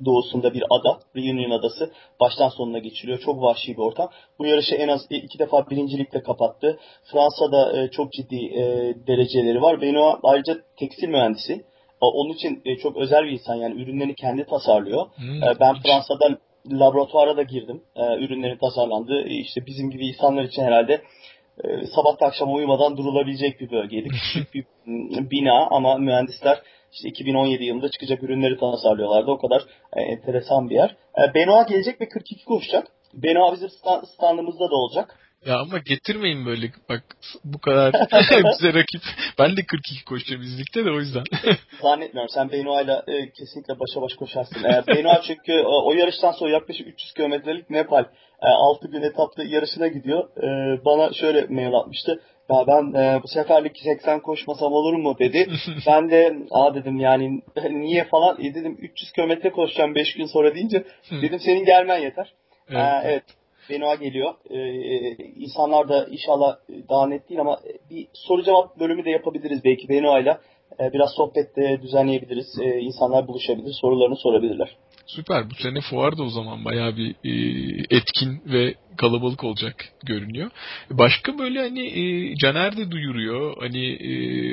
[0.05, 1.91] doğusunda bir ada, Reunion adası.
[2.19, 3.19] Baştan sonuna geçiliyor.
[3.19, 4.09] Çok vahşi bir ortam.
[4.39, 6.79] Bu yarışı en az iki defa birincilikle kapattı.
[7.12, 8.62] Fransa'da e, çok ciddi e,
[9.07, 9.81] dereceleri var.
[9.81, 11.65] Benoit ayrıca tekstil mühendisi.
[12.01, 15.05] Onun için e, çok özel bir insan yani ürünlerini kendi tasarlıyor.
[15.15, 16.38] Hmm, e, ben Fransa'da
[16.71, 17.82] laboratuvara da girdim.
[17.95, 21.01] E, ürünlerin tasarlandığı işte bizim gibi insanlar için herhalde
[21.63, 24.10] e, sabah akşam uyumadan durulabilecek bir bölgeydi.
[24.34, 24.65] Küçük bir
[25.32, 26.62] bina ama mühendisler
[26.93, 29.32] işte 2017 yılında çıkacak ürünleri tasarlıyorlardı.
[29.32, 29.62] O kadar
[29.93, 30.95] e, enteresan bir yer.
[31.17, 32.88] E, Benoit gelecek ve 42 koşacak.
[33.13, 33.69] Benoit bizim
[34.15, 35.19] standımızda da olacak.
[35.45, 37.04] Ya ama getirmeyin böyle bak
[37.43, 37.93] bu kadar
[38.32, 39.02] bize rakip.
[39.39, 41.23] Ben de 42 koşacağım izlikte de o yüzden.
[41.82, 42.30] Zannetmiyorum.
[42.30, 44.63] Sen Benoit'la e, kesinlikle başa baş koşarsın.
[44.63, 48.04] E, Benoit çünkü e, o yarıştan sonra yaklaşık 300 kilometrelik Nepal
[48.43, 50.30] e, 6 gün etaplı yarışına gidiyor.
[50.38, 52.21] E, bana şöyle mail atmıştı.
[52.49, 55.47] Ya ben e, bu seferlik 80 koşmasam olur mu dedi.
[55.88, 60.56] ben de aa dedim yani niye falan e, dedim 300 kilometre koşacağım 5 gün sonra
[60.56, 62.34] deyince dedim senin gelmen yeter.
[62.69, 62.82] Evet.
[62.82, 63.23] Ee, evet.
[63.69, 64.34] Benoit geliyor.
[64.49, 66.55] Ee, insanlar da inşallah
[66.89, 70.41] daha net değil ama bir soru cevap bölümü de yapabiliriz belki Benoit'la.
[70.79, 72.60] Ee, biraz sohbet de düzenleyebiliriz.
[72.62, 74.75] Ee, insanlar buluşabilir, sorularını sorabilirler.
[75.05, 75.49] Süper.
[75.49, 77.34] Bu sene fuar da o zaman bayağı bir e,
[77.89, 80.51] etkin ve kalabalık olacak görünüyor.
[80.89, 83.58] Başka böyle hani e, Caner de duyuruyor.
[83.60, 84.10] Hani e,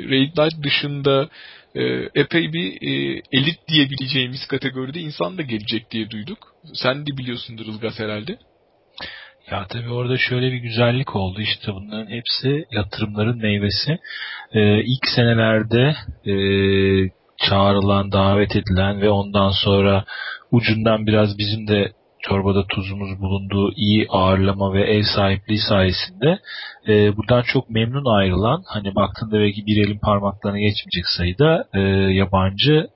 [0.09, 1.29] Raid Light dışında
[1.75, 1.83] e,
[2.15, 6.37] epey bir e, elit diyebileceğimiz kategoride insan da gelecek diye duyduk.
[6.73, 8.37] Sen de biliyorsundur Ilgaz herhalde.
[9.51, 13.97] Ya tabii orada şöyle bir güzellik oldu işte bunların hepsi yatırımların meyvesi.
[14.53, 16.33] Ee, ilk senelerde e,
[17.49, 20.05] çağrılan, davet edilen ve ondan sonra
[20.51, 26.39] ucundan biraz bizim de çorbada tuzumuz bulunduğu iyi ağırlama ve ev sahipliği sayesinde
[26.87, 31.79] e, buradan çok memnun ayrılan hani baktığında belki bir elin parmaklarına geçmeyecek sayıda e,
[32.13, 32.87] yabancı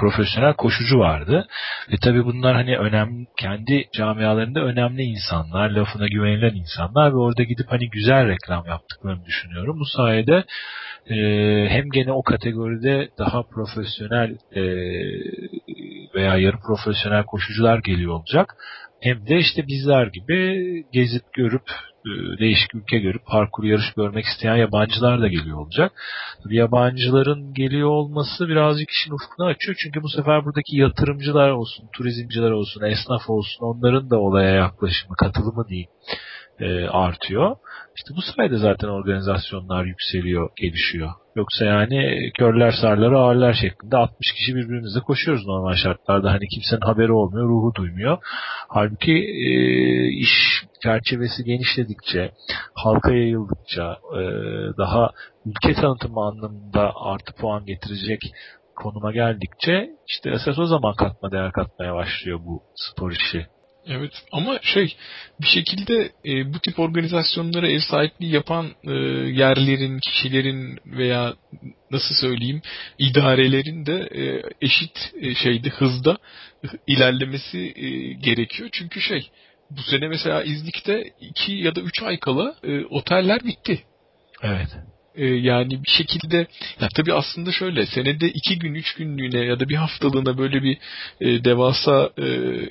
[0.00, 1.46] profesyonel koşucu vardı.
[1.92, 7.66] Ve tabii bunlar hani önemli, kendi camialarında önemli insanlar, lafına güvenilen insanlar ve orada gidip
[7.68, 9.80] hani güzel reklam yaptıklarını düşünüyorum.
[9.80, 10.44] Bu sayede
[11.10, 11.16] e,
[11.68, 14.62] hem gene o kategoride daha profesyonel e,
[16.14, 18.54] veya yarı profesyonel koşucular geliyor olacak.
[19.00, 21.62] Hem de işte bizler gibi gezip görüp
[22.40, 25.92] değişik ülke görüp parkur yarış görmek isteyen yabancılar da geliyor olacak.
[26.44, 29.76] Tabii yabancıların geliyor olması birazcık işin ufkunu açıyor.
[29.82, 35.68] Çünkü bu sefer buradaki yatırımcılar olsun, turizmciler olsun, esnaf olsun onların da olaya yaklaşımı, katılımı
[35.68, 35.86] değil
[36.60, 37.56] e, artıyor.
[37.96, 41.10] İşte bu sayede zaten organizasyonlar yükseliyor, gelişiyor.
[41.36, 46.32] Yoksa yani körler sarlar ağırlar şeklinde 60 kişi birbirimizle koşuyoruz normal şartlarda.
[46.32, 48.18] Hani kimsenin haberi olmuyor, ruhu duymuyor.
[48.68, 49.52] Halbuki e,
[50.08, 52.30] iş çerçevesi genişledikçe,
[52.74, 54.22] halka yayıldıkça, e,
[54.78, 55.10] daha
[55.46, 58.20] ülke tanıtımı anlamında artı puan getirecek
[58.76, 63.46] konuma geldikçe işte esas o zaman katma değer katmaya başlıyor bu spor işi.
[63.86, 64.96] Evet ama şey
[65.40, 68.92] bir şekilde e, bu tip organizasyonlara ev sahipliği yapan e,
[69.30, 71.34] yerlerin, kişilerin veya
[71.90, 72.62] nasıl söyleyeyim
[72.98, 76.18] idarelerin de e, eşit e, şeyde hızda
[76.86, 78.68] ilerlemesi e, gerekiyor.
[78.72, 79.30] Çünkü şey
[79.70, 83.82] bu sene mesela İznik'te 2 ya da 3 ay kala e, oteller bitti.
[84.42, 84.68] Evet.
[85.14, 86.36] E, yani bir şekilde
[86.80, 90.78] ya tabii aslında şöyle senede iki gün üç günlüğüne ya da bir haftalığına böyle bir
[91.20, 92.24] e, devasa e,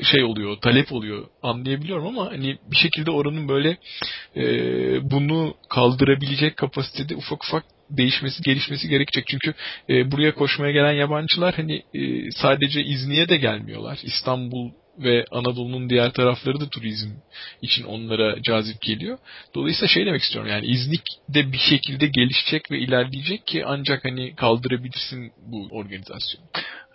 [0.04, 3.78] şey oluyor talep oluyor anlayabiliyorum ama hani bir şekilde oranın böyle
[4.36, 4.44] e,
[5.12, 9.28] bunu kaldırabilecek kapasitede ufak ufak değişmesi, gelişmesi gerekecek.
[9.28, 9.54] Çünkü
[9.90, 14.00] e, buraya koşmaya gelen yabancılar hani e, sadece İzni'ye de gelmiyorlar.
[14.04, 17.10] İstanbul ve Anadolu'nun diğer tarafları da turizm
[17.62, 19.18] için onlara cazip geliyor.
[19.56, 24.36] Dolayısıyla şey demek istiyorum yani İznik de bir şekilde gelişecek ve ilerleyecek ki ancak hani
[24.36, 26.46] kaldırabilirsin bu organizasyonu.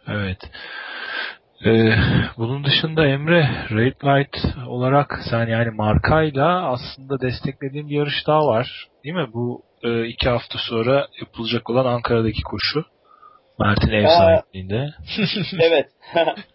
[0.09, 0.39] Evet.
[1.67, 1.95] Ee,
[2.37, 4.37] bunun dışında Emre Red Light
[4.67, 8.89] olarak sen yani markayla aslında desteklediğin bir yarış daha var.
[9.05, 9.29] Değil mi?
[9.33, 12.85] Bu e, iki hafta sonra yapılacak olan Ankara'daki koşu.
[13.61, 14.95] Mert'in ev sahipliğinde.
[15.61, 15.89] evet.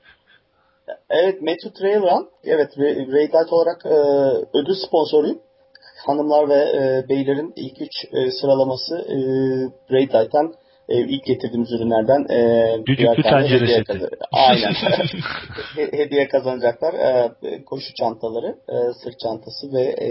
[1.10, 2.30] evet Metro Trail Run.
[2.44, 3.90] Evet Red Light olarak e,
[4.58, 5.40] ödül sponsoruyum.
[6.08, 9.16] Hanımlar ve e, beylerin ilk üç e, sıralaması e,
[9.96, 10.54] Red Light'tan
[10.90, 13.84] e, ilk getirdiğimiz ürünlerden e, Düdüklü tencere seti.
[13.84, 14.74] Kazan- Aynen.
[15.92, 16.94] hediye kazanacaklar.
[16.94, 17.32] E,
[17.66, 20.10] koşu çantaları, e, sırt çantası ve e,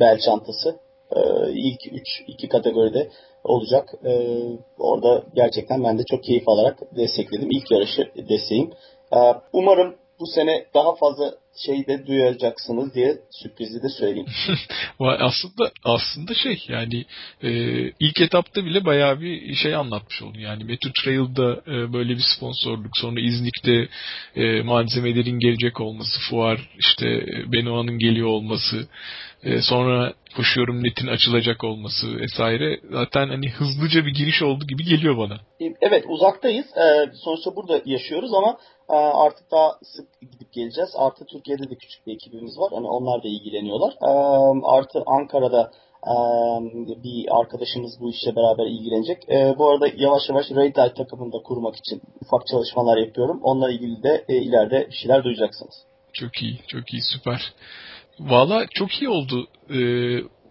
[0.00, 0.76] bel çantası
[1.16, 1.20] e,
[1.52, 3.08] ilk üç iki kategoride
[3.44, 3.88] olacak.
[4.04, 4.40] E,
[4.78, 7.48] orada gerçekten ben de çok keyif alarak destekledim.
[7.50, 8.70] İlk yarışı desteğim.
[9.52, 11.34] Umarım bu sene daha fazla
[11.66, 14.26] şey de duyacaksınız diye sürprizi de söyleyeyim.
[15.00, 17.04] aslında aslında şey yani
[17.42, 17.50] e,
[18.00, 20.38] ilk etapta bile bayağı bir şey anlatmış oldun.
[20.38, 23.88] Yani Metro Trail'da e, böyle bir sponsorluk, sonra İznik'te
[24.36, 28.88] e, malzemelerin gelecek olması, fuar işte Benoa'nın geliyor olması,
[29.42, 35.18] e, sonra koşuyorum netin açılacak olması vesaire zaten hani hızlıca bir giriş oldu gibi geliyor
[35.18, 35.40] bana.
[35.80, 36.66] Evet uzaktayız.
[36.76, 38.58] Ee, sonuçta burada yaşıyoruz ama
[38.90, 40.90] e, artık daha sık gidip geleceğiz.
[40.96, 42.70] Artı Türkiye'de de küçük bir ekibimiz var.
[42.74, 43.94] Hani onlar da ilgileniyorlar.
[44.76, 45.70] Artı Ankara'da
[47.04, 49.18] bir arkadaşımız bu işle beraber ilgilenecek.
[49.58, 53.40] Bu arada yavaş yavaş Raid Light takımını da kurmak için ufak çalışmalar yapıyorum.
[53.42, 55.74] Onunla ilgili de e, ileride bir şeyler duyacaksınız.
[56.12, 57.52] Çok iyi, çok iyi, süper.
[58.20, 59.78] Valla çok iyi oldu e,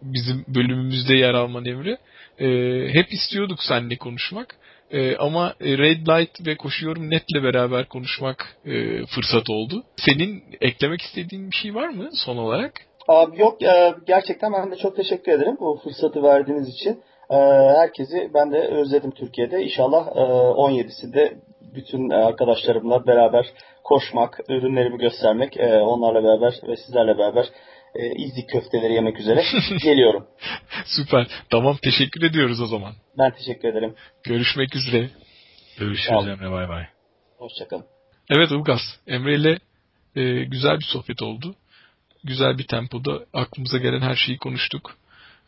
[0.01, 1.97] bizim bölümümüzde yer alman Emre.
[2.39, 2.47] E,
[2.93, 4.56] hep istiyorduk seninle konuşmak.
[4.93, 8.71] E, ama Red Light ve Koşuyorum Net'le beraber konuşmak e,
[9.06, 9.84] fırsat oldu.
[9.95, 12.73] Senin eklemek istediğin bir şey var mı son olarak?
[13.08, 17.01] Abi yok e, gerçekten ben de çok teşekkür ederim bu fırsatı verdiğiniz için.
[17.29, 17.36] E,
[17.77, 19.63] herkesi ben de özledim Türkiye'de.
[19.63, 21.34] İnşallah e, 17'sinde
[21.75, 23.45] bütün arkadaşlarımla beraber
[23.84, 27.45] koşmak, ürünlerimi göstermek, e, onlarla beraber ve sizlerle beraber
[27.95, 29.43] e, izlik köfteleri yemek üzere
[29.84, 30.27] geliyorum.
[30.86, 31.27] Süper.
[31.49, 32.93] Tamam teşekkür ediyoruz o zaman.
[33.17, 33.95] Ben teşekkür ederim.
[34.23, 35.10] Görüşmek üzere.
[35.77, 36.84] Görüşürüz Emre bay bay.
[37.38, 37.86] Hoşçakalın.
[38.29, 38.82] Evet Ulgas.
[39.08, 39.60] Emre ile
[40.15, 41.56] e, güzel bir sohbet oldu.
[42.23, 44.97] Güzel bir tempoda aklımıza gelen her şeyi konuştuk.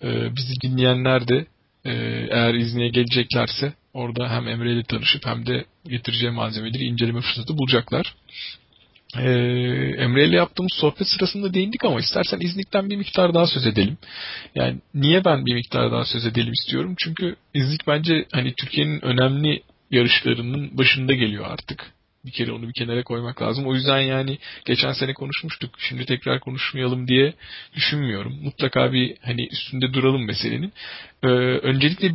[0.03, 1.45] E, bizi dinleyenler de
[1.85, 1.91] e,
[2.31, 8.15] eğer İzni'ye geleceklerse orada hem Emre ile tanışıp hem de getireceği malzemeleri inceleme fırsatı bulacaklar.
[9.19, 9.29] Ee,
[9.97, 13.97] Emre ile yaptığımız sohbet sırasında değindik ama istersen İznik'ten bir miktar daha söz edelim.
[14.55, 16.95] Yani niye ben bir miktar daha söz edelim istiyorum?
[16.97, 21.91] Çünkü İznik bence hani Türkiye'nin önemli yarışlarının başında geliyor artık.
[22.25, 23.67] Bir kere onu bir kenara koymak lazım.
[23.67, 25.75] O yüzden yani geçen sene konuşmuştuk.
[25.79, 27.33] Şimdi tekrar konuşmayalım diye
[27.75, 28.39] düşünmüyorum.
[28.43, 30.73] Mutlaka bir hani üstünde duralım meselenin.
[31.23, 32.11] Ee, öncelikle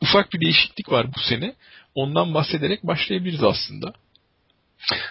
[0.00, 1.54] ufak bir değişiklik var bu sene.
[1.94, 3.92] Ondan bahsederek başlayabiliriz aslında.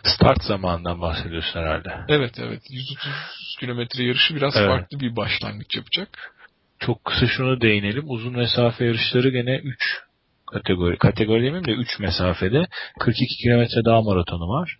[0.03, 1.89] Start zamanından bahsediyorsun herhalde.
[2.07, 2.61] Evet evet.
[2.69, 4.67] 130 kilometre yarışı biraz evet.
[4.67, 6.33] farklı bir başlangıç yapacak.
[6.79, 8.03] Çok kısa şunu değinelim.
[8.07, 9.77] Uzun mesafe yarışları gene 3
[10.51, 10.97] kategori.
[10.97, 12.65] Kategori demeyeyim de 3 mesafede.
[12.99, 14.77] 42 kilometre dağ maratonu var.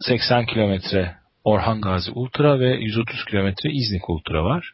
[0.00, 4.72] 80 kilometre Orhan Gazi Ultra ve 130 kilometre İznik Ultra var.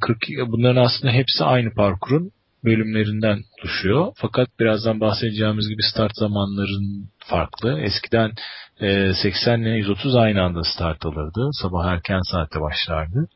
[0.00, 2.30] 40, bunların aslında hepsi aynı parkurun
[2.66, 4.12] bölümlerinden oluşuyor.
[4.16, 7.80] Fakat birazdan bahsedeceğimiz gibi start zamanların farklı.
[7.80, 8.32] Eskiden
[8.80, 11.48] e, 80 ile 130 aynı anda start alırdı.
[11.62, 13.28] Sabah erken saatte başlardı.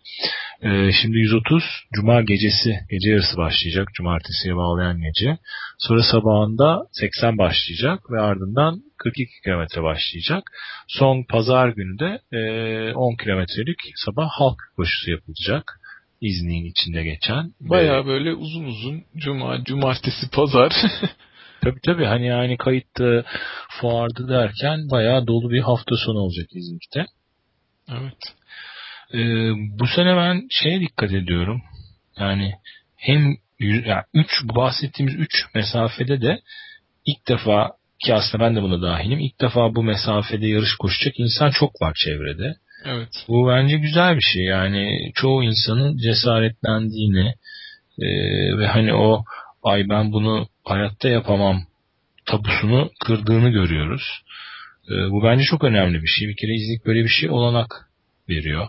[0.63, 3.89] Ee, şimdi 130 Cuma gecesi, gece yarısı başlayacak.
[3.95, 5.39] Cumartesiye bağlayan gece.
[5.79, 10.43] Sonra sabahında 80 başlayacak ve ardından 42 kilometre başlayacak.
[10.89, 15.80] Son pazar günü de e, 10 kilometrelik sabah halk koşusu yapılacak.
[16.21, 17.53] İznik'in içinde geçen.
[17.61, 20.73] Baya böyle uzun uzun cuma, cumartesi, pazar.
[21.61, 23.25] Tabii tabii hani yani kayıttı,
[23.69, 27.07] fuardı derken bayağı dolu bir hafta sonu olacak İznik'te.
[27.89, 28.19] evet.
[29.15, 31.63] Ee, bu sene ben şeye dikkat ediyorum.
[32.19, 32.53] Yani
[32.97, 36.41] hem yani üç, bahsettiğimiz 3 mesafede de
[37.07, 37.71] ilk defa
[38.05, 39.19] ki aslında ben de buna dahilim.
[39.19, 42.55] ilk defa bu mesafede yarış koşacak insan çok var çevrede.
[42.85, 43.09] Evet.
[43.29, 44.45] Bu bence güzel bir şey.
[44.45, 47.35] Yani çoğu insanın cesaretlendiğini
[47.99, 48.07] e,
[48.59, 49.25] ve hani o
[49.63, 51.63] ay ben bunu hayatta yapamam
[52.27, 54.23] tabusunu kırdığını görüyoruz.
[54.91, 56.29] E, bu bence çok önemli bir şey.
[56.29, 57.91] Bir kere iznik böyle bir şey olanak
[58.29, 58.69] veriyor.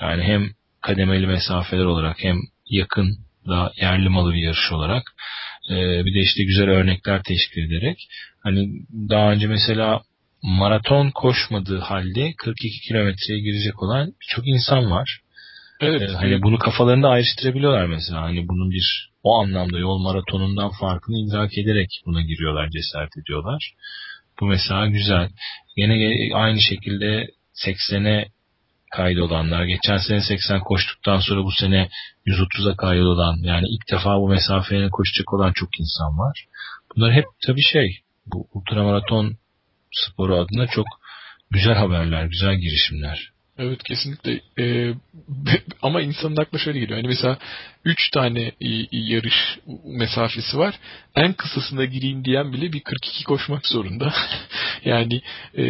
[0.00, 2.36] Yani hem kademeli mesafeler olarak hem
[2.70, 5.02] yakın da yerli malı bir yarış olarak
[5.70, 8.08] e, bir de işte güzel örnekler teşkil ederek
[8.42, 8.68] hani
[9.08, 10.00] daha önce mesela
[10.42, 15.20] maraton koşmadığı halde 42 kilometreye girecek olan birçok insan var.
[15.80, 16.02] Evet.
[16.02, 18.22] Ee, hani bunu kafalarında ayrıştırabiliyorlar mesela.
[18.22, 23.74] Hani bunun bir o anlamda yol maratonundan farkını idrak ederek buna giriyorlar, cesaret ediyorlar.
[24.40, 25.30] Bu mesela güzel.
[25.76, 27.26] Yine aynı şekilde
[27.66, 28.28] 80'e
[28.90, 31.88] kaydolanlar, geçen sene 80 koştuktan sonra bu sene
[32.26, 36.46] 130'a kaydolan, yani ilk defa bu mesafeye koşacak olan çok insan var.
[36.90, 39.36] Bunlar hep tabii şey, bu ultramaraton
[39.92, 40.86] sporu adına çok
[41.50, 43.30] güzel haberler, güzel girişimler.
[43.58, 44.40] Evet kesinlikle.
[44.58, 44.94] Ee,
[45.82, 46.98] ama insanın aklına şöyle geliyor.
[46.98, 47.38] Hani mesela
[47.84, 48.52] 3 tane
[48.92, 50.74] yarış mesafesi var.
[51.14, 54.14] En kısasına gireyim diyen bile bir 42 koşmak zorunda.
[54.84, 55.22] yani
[55.58, 55.64] e,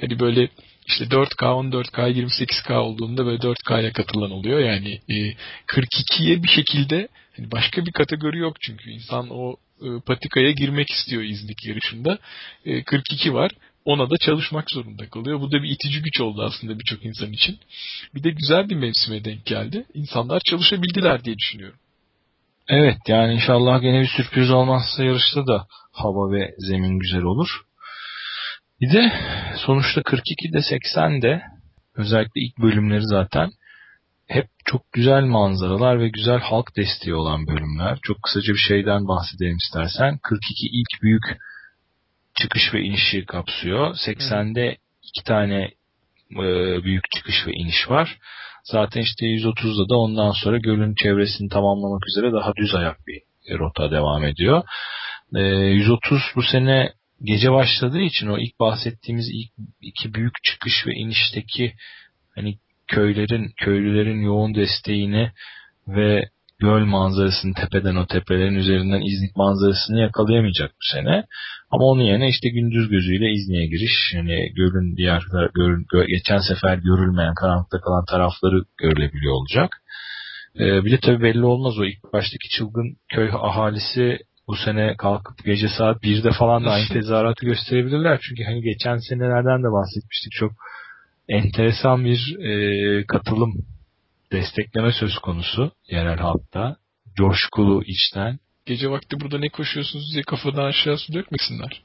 [0.00, 0.48] hani böyle
[0.86, 4.58] işte 4K, 14K, 28K olduğunda böyle 4K'ya katılan oluyor.
[4.58, 5.14] Yani e,
[5.66, 11.22] 42'ye bir şekilde hani başka bir kategori yok çünkü insan o e, patikaya girmek istiyor
[11.22, 12.18] İznik yarışında.
[12.64, 13.50] E, 42 var
[13.84, 15.40] ona da çalışmak zorunda kalıyor.
[15.40, 17.58] Bu da bir itici güç oldu aslında birçok insan için.
[18.14, 19.84] Bir de güzel bir mevsime denk geldi.
[19.94, 21.78] İnsanlar çalışabildiler diye düşünüyorum.
[22.68, 27.48] Evet yani inşallah gene bir sürpriz olmazsa yarışta da hava ve zemin güzel olur.
[28.80, 29.12] Bir de
[29.56, 31.42] sonuçta 42'de 80'de
[31.96, 33.50] özellikle ilk bölümleri zaten
[34.34, 37.98] hep çok güzel manzaralar ve güzel halk desteği olan bölümler.
[38.02, 40.18] Çok kısaca bir şeyden bahsedelim istersen.
[40.22, 41.24] 42 ilk büyük
[42.34, 43.94] çıkış ve inişi kapsıyor.
[43.94, 45.70] 80'de iki tane
[46.32, 46.46] e,
[46.84, 48.18] büyük çıkış ve iniş var.
[48.64, 53.22] Zaten işte 130'da da ondan sonra gölün çevresini tamamlamak üzere daha düz ayak bir
[53.58, 54.62] rota devam ediyor.
[55.36, 56.92] E, 130 bu sene
[57.24, 61.74] gece başladığı için o ilk bahsettiğimiz ilk iki büyük çıkış ve inişteki
[62.34, 62.58] hani
[62.92, 65.30] köylerin, köylülerin yoğun desteğini
[65.88, 66.28] ve
[66.58, 71.24] göl manzarasını tepeden o tepelerin üzerinden İznik manzarasını yakalayamayacak bu sene.
[71.70, 75.22] Ama onun yerine işte gündüz gözüyle İznik'e giriş, yani gölün diğer
[75.54, 79.70] gölün, gö- geçen sefer görülmeyen karanlıkta kalan tarafları görülebiliyor olacak.
[80.60, 85.44] Ee, bir de tabii belli olmaz o ilk baştaki çılgın köy ahalisi bu sene kalkıp
[85.44, 88.20] gece saat 1'de falan da aynı tezahüratı gösterebilirler.
[88.22, 90.52] Çünkü hani geçen senelerden de bahsetmiştik çok
[91.32, 93.52] enteresan bir e, katılım
[94.32, 96.76] destekleme söz konusu yerel halkta.
[97.16, 98.38] Coşkulu içten.
[98.66, 101.82] Gece vakti burada ne koşuyorsunuz diye kafadan aşağı su dökmesinler.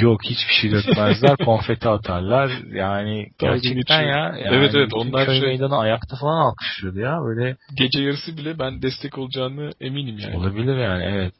[0.00, 1.36] Yok hiçbir şey dökmezler.
[1.44, 2.50] konfeti atarlar.
[2.72, 4.08] Yani gerçekten ya.
[4.08, 7.18] Yani Evet, evet, onlar köy şey- meydanı ayakta falan alkışlıyordu ya.
[7.24, 10.36] Böyle Gece yarısı bile ben destek olacağını eminim yani.
[10.36, 11.34] olabilir yani evet.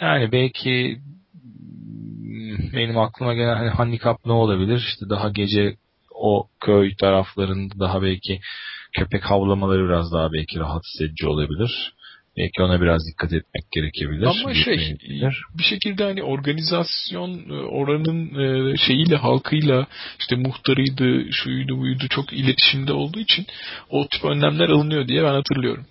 [0.00, 0.98] Yani belki
[2.72, 4.76] benim aklıma gelen hani handikap ne olabilir?
[4.76, 5.76] İşte daha gece
[6.20, 8.40] o köy taraflarında daha belki
[8.92, 11.92] köpek havlamaları biraz daha belki rahatsız edici olabilir.
[12.36, 14.22] Belki ona biraz dikkat etmek gerekebilir.
[14.22, 15.42] Ama şey Büyütmeyebilir.
[15.58, 19.86] bir şekilde hani organizasyon oranın e, şeyiyle halkıyla
[20.20, 23.46] işte muhtarıydı şuydu buydu çok iletişimde olduğu için
[23.90, 25.86] o tip önlemler alınıyor diye ben hatırlıyorum.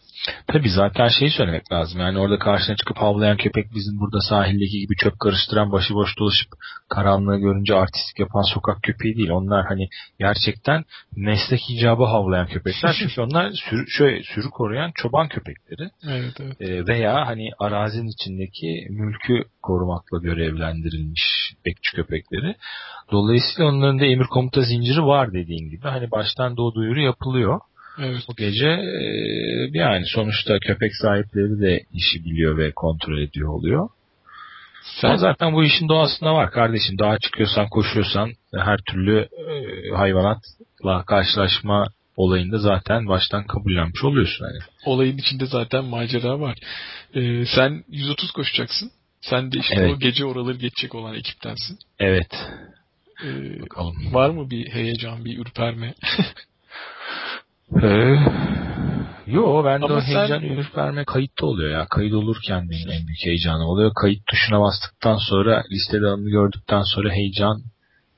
[0.48, 2.00] Tabii zaten şeyi söylemek lazım.
[2.00, 6.48] Yani orada karşına çıkıp havlayan köpek bizim burada sahildeki gibi çöp karıştıran başıboş dolaşıp
[6.90, 9.30] karanlığı görünce artistik yapan sokak köpeği değil.
[9.30, 12.96] Onlar hani gerçekten meslek icabı havlayan köpekler.
[13.00, 15.90] Çünkü onlar sürü, şöyle, sürü koruyan çoban köpekleri.
[16.08, 16.62] Evet evet.
[16.62, 22.56] Ee, veya hani arazinin içindeki mülkü korumakla görevlendirilmiş bekçi köpekleri.
[23.12, 25.88] Dolayısıyla onların da emir komuta zinciri var dediğin gibi.
[25.88, 27.60] Hani baştan da o duyuru yapılıyor.
[28.00, 28.22] Evet.
[28.30, 29.02] Bu gece e,
[29.74, 33.80] yani sonuçta köpek sahipleri de işi biliyor ve kontrol ediyor oluyor.
[33.80, 33.90] Ama
[35.02, 37.00] Sen zaten bu işin doğasında var kardeşim.
[37.00, 44.60] Dağa çıkıyorsan, koşuyorsan her türlü e, hayvanatla karşılaşma olayında zaten baştan kabullenmiş oluyorsun hani.
[44.86, 46.58] Olayın içinde zaten macera var.
[47.16, 48.92] Ee, sen 130 koşacaksın.
[49.22, 49.94] Sen de işte Evet.
[49.96, 51.80] o gece oraları geçecek olan ekiptensin.
[52.00, 52.36] Evet.
[53.26, 54.14] Ee, Bakalım.
[54.14, 55.94] var mı bir heyecan, bir ürperme?
[57.84, 58.16] Ee,
[59.28, 61.86] yo ben de o sen- heyecan ürperme kayıtta oluyor ya.
[61.90, 63.92] Kayıt olurken benim en büyük heyecanım oluyor.
[64.02, 67.62] Kayıt tuşuna bastıktan sonra listede adını gördükten sonra heyecan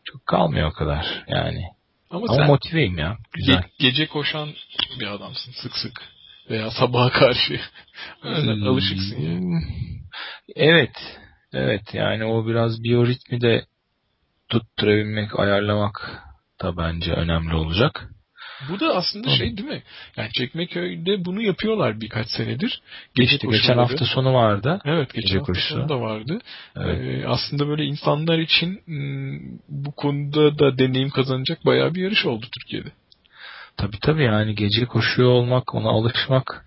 [0.03, 1.63] çok kalmıyor o kadar yani.
[2.11, 3.17] Ama, Ama sen motiveyim ya.
[3.33, 3.55] Güzel.
[3.55, 4.49] ge- gece koşan
[4.99, 6.01] bir adamsın sık sık.
[6.49, 7.53] Veya sabaha karşı.
[8.23, 8.67] Yüzden Hmm.
[8.67, 9.61] alışıksın yani.
[10.55, 11.19] Evet.
[11.53, 13.65] Evet yani o biraz biyoritmi de
[14.49, 16.21] tutturabilmek, ayarlamak
[16.63, 18.09] da bence önemli olacak.
[18.69, 19.37] Bu da aslında Tabii.
[19.37, 19.83] şey değil mi?
[20.17, 22.81] Yani Çekmeköy'de bunu yapıyorlar birkaç senedir.
[23.15, 24.79] Gece İşte geçen hafta sonu vardı.
[24.85, 25.73] Evet geçen gece hafta koşusu.
[25.73, 26.39] sonu da vardı.
[26.75, 26.99] Evet.
[27.01, 32.45] Ee, aslında böyle insanlar için hmm, bu konuda da deneyim kazanacak bayağı bir yarış oldu
[32.59, 32.89] Türkiye'de.
[33.77, 36.65] Tabii tabii yani gece koşuyor olmak, ona alışmak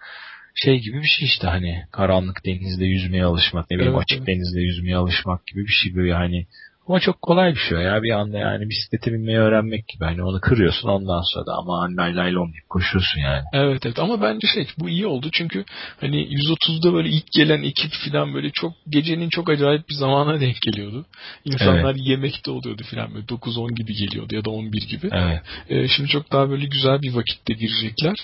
[0.54, 4.28] şey gibi bir şey işte hani karanlık denizde yüzmeye alışmak, ne bileyim Evet, açık evet.
[4.28, 6.46] denizde yüzmeye alışmak gibi bir şey böyle hani
[6.88, 10.40] ama çok kolay bir şey ya bir anda yani bisiklete binmeyi öğrenmek gibi hani onu
[10.40, 13.42] kırıyorsun ondan sonra da aman lay lay lom deyip koşuyorsun yani.
[13.52, 15.64] Evet evet ama bence şey bu iyi oldu çünkü
[16.00, 20.56] hani 130'da böyle ilk gelen ekip falan böyle çok gecenin çok acayip bir zamana denk
[20.62, 21.06] geliyordu.
[21.44, 25.08] İnsanlar yemekte oluyordu falan böyle 9-10 gibi geliyordu ya da 11 gibi.
[25.12, 28.16] Evet, Ee, şimdi çok daha böyle güzel bir vakitte girecekler.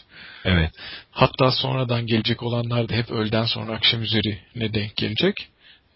[0.45, 0.71] evet.
[1.11, 5.35] Hatta sonradan gelecek olanlar da hep öğleden sonra akşam üzerine denk gelecek.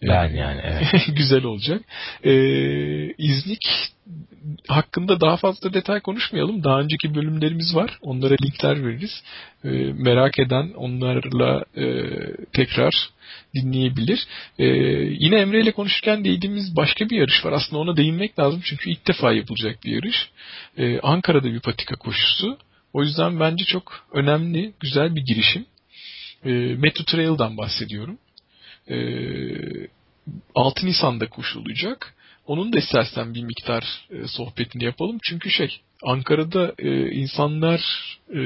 [0.01, 0.87] Ben yani evet.
[1.15, 1.81] güzel olacak.
[2.23, 3.61] Ee, İznik
[4.67, 6.63] hakkında daha fazla detay konuşmayalım.
[6.63, 7.97] Daha önceki bölümlerimiz var.
[8.01, 9.23] Onlara linkler veririz.
[9.63, 11.85] Ee, merak eden onlarla e,
[12.53, 12.93] tekrar
[13.55, 14.27] dinleyebilir.
[14.59, 14.65] Ee,
[15.19, 17.51] yine Emre ile konuşurken değdiğimiz başka bir yarış var.
[17.51, 20.29] Aslında ona değinmek lazım çünkü ilk defa yapılacak bir yarış.
[20.77, 22.57] Ee, Ankara'da bir patika koşusu.
[22.93, 25.65] O yüzden bence çok önemli, güzel bir girişim.
[26.45, 28.17] Ee, Metro Trail'dan bahsediyorum.
[28.89, 29.87] Ee,
[30.55, 32.15] 6 Nisan'da koşulacak.
[32.47, 35.17] Onun da istersen bir miktar e, sohbetini yapalım.
[35.23, 37.81] Çünkü şey Ankara'da e, insanlar
[38.35, 38.39] e,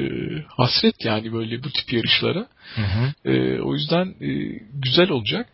[0.48, 2.46] hasret yani böyle bu tip yarışlara.
[2.74, 3.30] Hı hı.
[3.30, 4.28] E, o yüzden e,
[4.72, 5.48] güzel olacak.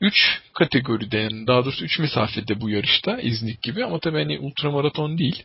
[0.00, 5.18] 3 kategoride yani daha doğrusu 3 mesafede bu yarışta İznik gibi ama tabii hani ultramaraton
[5.18, 5.42] değil.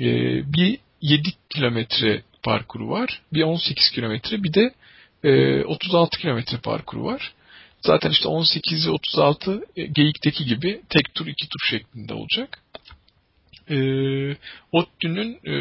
[0.00, 0.04] E,
[0.52, 3.20] bir 7 kilometre parkuru var.
[3.32, 4.74] Bir 18 kilometre bir de
[5.24, 7.32] e, 36 kilometre parkuru var.
[7.80, 12.62] Zaten işte 18 ve 36 e, geyikteki gibi tek tur iki tur şeklinde olacak.
[13.70, 13.76] E,
[14.72, 15.54] ODTÜ'nün e,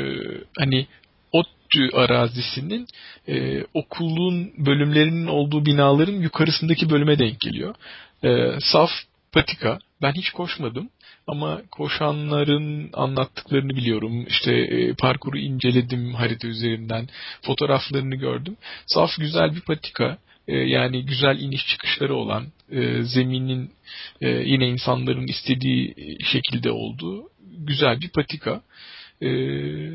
[0.59, 0.87] hani
[1.31, 2.87] ODTÜ arazisinin
[3.27, 7.75] e, okulun bölümlerinin olduğu binaların yukarısındaki bölüme denk geliyor.
[8.23, 8.89] E, saf
[9.31, 9.79] patika.
[10.01, 10.89] Ben hiç koşmadım
[11.27, 14.25] ama koşanların anlattıklarını biliyorum.
[14.27, 17.09] İşte e, parkuru inceledim harita üzerinden.
[17.41, 18.57] Fotoğraflarını gördüm.
[18.85, 20.17] Saf güzel bir patika.
[20.47, 23.71] E, yani güzel iniş çıkışları olan e, zeminin
[24.21, 25.95] e, yine insanların istediği
[26.31, 28.61] şekilde olduğu güzel bir patika.
[29.21, 29.29] E,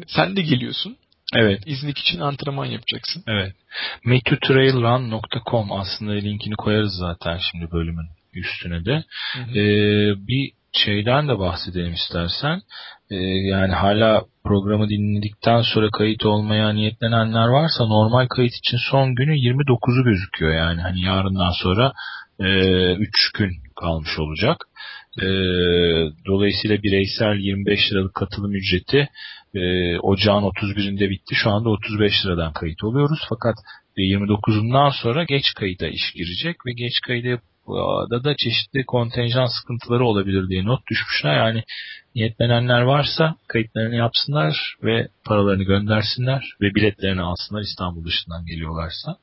[0.07, 0.97] sen de geliyorsun.
[1.35, 1.63] Evet.
[1.67, 3.25] İznik için antrenman yapacaksın.
[3.29, 3.55] Evet.
[4.05, 9.05] metutrailrun.com aslında linkini koyarız zaten şimdi bölümün üstüne de.
[9.33, 9.59] Hı hı.
[9.59, 12.61] Ee, bir şeyden de bahsedelim istersen.
[13.11, 13.15] Ee,
[13.53, 20.05] yani hala programı dinledikten sonra kayıt olmaya niyetlenenler varsa normal kayıt için son günü 29'u
[20.05, 20.55] gözüküyor.
[20.55, 21.93] Yani hani yarından sonra
[22.39, 24.57] 3 gün kalmış olacak.
[25.19, 25.25] Ee,
[26.27, 29.09] dolayısıyla bireysel 25 liralık katılım ücreti
[29.55, 31.35] e, ocağın 31'inde bitti.
[31.35, 33.19] Şu anda 35 liradan kayıt oluyoruz.
[33.29, 33.55] Fakat
[33.97, 37.29] e, 29'undan sonra geç kayıda iş girecek ve geç kayıda
[38.11, 41.37] da da çeşitli kontenjan sıkıntıları olabilir diye not düşmüşler.
[41.37, 41.63] Yani
[42.15, 49.17] niyetlenenler varsa kayıtlarını yapsınlar ve paralarını göndersinler ve biletlerini alsınlar İstanbul dışından geliyorlarsa.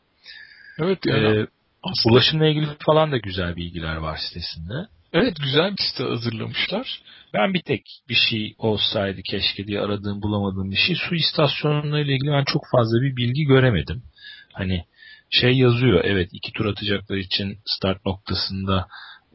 [0.79, 1.47] Evet yani Ee,
[1.83, 4.73] aslında- ulaşımla ilgili falan da güzel bilgiler var sitesinde.
[5.13, 7.01] evet güzel bir site hazırlamışlar.
[7.33, 10.95] Ben bir tek bir şey olsaydı keşke diye aradığım bulamadığım bir şey.
[10.95, 14.03] Su istasyonlarıyla ilgili ben çok fazla bir bilgi göremedim.
[14.53, 14.83] Hani
[15.29, 18.87] şey yazıyor evet iki tur atacaklar için start noktasında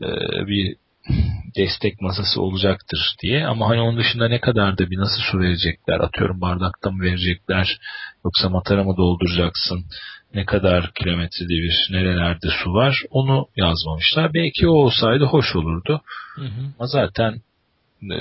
[0.02, 0.06] e,
[0.46, 0.76] bir
[1.56, 3.46] destek masası olacaktır diye.
[3.46, 6.00] Ama hani onun dışında ne kadar da bir nasıl su verecekler?
[6.00, 7.78] Atıyorum bardakta mı verecekler?
[8.24, 9.84] Yoksa matara mı dolduracaksın?
[10.34, 13.02] Ne kadar kilometrede bir nerelerde su var?
[13.10, 14.34] Onu yazmamışlar.
[14.34, 16.00] Belki o olsaydı hoş olurdu.
[16.34, 16.72] Hı hı.
[16.78, 17.40] ama zaten
[18.02, 18.18] e,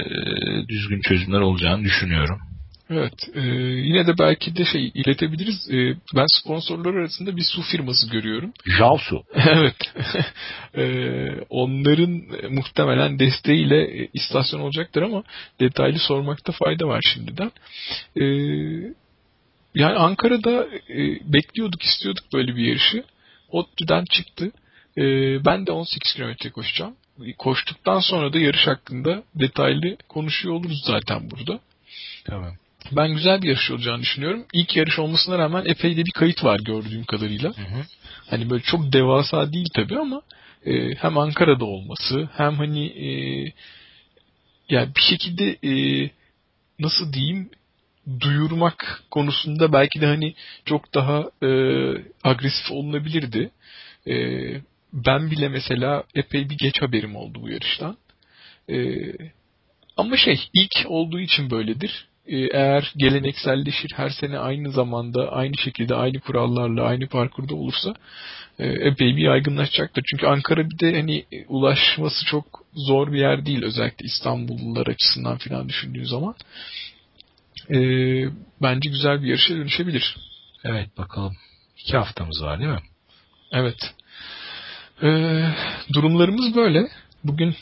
[0.67, 2.39] düzgün çözümler olacağını düşünüyorum.
[2.91, 3.13] Evet.
[3.33, 3.41] e,
[3.87, 5.69] yine de belki de şey iletebiliriz.
[5.71, 8.53] E, ben sponsorlar arasında bir su firması görüyorum.
[8.65, 9.23] Jalsu.
[9.33, 9.75] evet.
[10.77, 10.85] E,
[11.49, 15.23] onların muhtemelen desteğiyle e, istasyon olacaktır ama
[15.59, 17.51] detaylı sormakta fayda var şimdiden.
[18.21, 18.25] E,
[19.75, 20.97] yani Ankara'da e,
[21.33, 23.03] bekliyorduk, istiyorduk böyle bir yarışı.
[23.49, 24.51] ODTÜ'den çıktı.
[24.97, 25.03] E,
[25.45, 26.95] ben de 18 kilometre koşacağım.
[27.37, 31.59] Koştuktan sonra da yarış hakkında detaylı konuşuyor oluruz zaten burada.
[32.25, 32.53] Tamam.
[32.91, 34.45] Ben güzel bir yarış olacağını düşünüyorum.
[34.53, 37.49] İlk yarış olmasına rağmen epey de bir kayıt var gördüğüm kadarıyla.
[37.49, 37.85] Hı hı.
[38.29, 40.21] Hani böyle çok devasa değil tabii ama
[40.65, 43.07] e, hem Ankara'da olması hem hani e,
[44.69, 45.73] yani bir şekilde e,
[46.79, 47.49] nasıl diyeyim
[48.19, 50.33] duyurmak konusunda belki de hani
[50.65, 51.49] çok daha e,
[52.23, 53.51] agresif olunabilirdi.
[54.07, 54.15] E,
[54.93, 57.97] ben bile mesela epey bir geç haberim oldu bu yarıştan.
[58.69, 58.75] E,
[59.97, 62.07] ama şey ilk olduğu için böyledir.
[62.31, 67.93] E, eğer gelenekselleşir her sene aynı zamanda aynı şekilde aynı kurallarla aynı parkurda olursa
[68.59, 70.03] e, epey bir yaygınlaşacaktır.
[70.09, 75.37] Çünkü Ankara bir de hani e, ulaşması çok zor bir yer değil özellikle İstanbullular açısından
[75.37, 76.35] falan düşündüğün zaman.
[77.69, 77.77] E,
[78.61, 80.17] bence güzel bir yarışa dönüşebilir.
[80.63, 81.35] Evet bakalım.
[81.77, 82.81] İki haftamız var değil mi?
[83.51, 83.93] Evet.
[85.03, 85.43] Ee,
[85.93, 86.87] durumlarımız böyle.
[87.23, 87.55] Bugün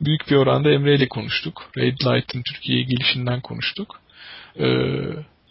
[0.00, 1.70] büyük bir oranda Emre ile konuştuk.
[1.78, 4.00] Red Light'ın Türkiye'ye gelişinden konuştuk.
[4.58, 4.64] Ee,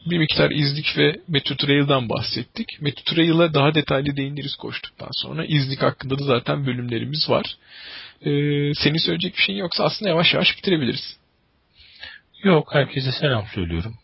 [0.05, 2.67] bir miktar İznik ve Metro Trail'dan bahsettik.
[2.81, 5.45] Metro Trail'a daha detaylı değiniriz koştuktan sonra.
[5.45, 7.45] İznik hakkında da zaten bölümlerimiz var.
[8.21, 8.29] Ee,
[8.73, 11.17] senin söyleyecek bir şeyin yoksa aslında yavaş yavaş bitirebiliriz.
[12.43, 13.95] Yok herkese selam söylüyorum.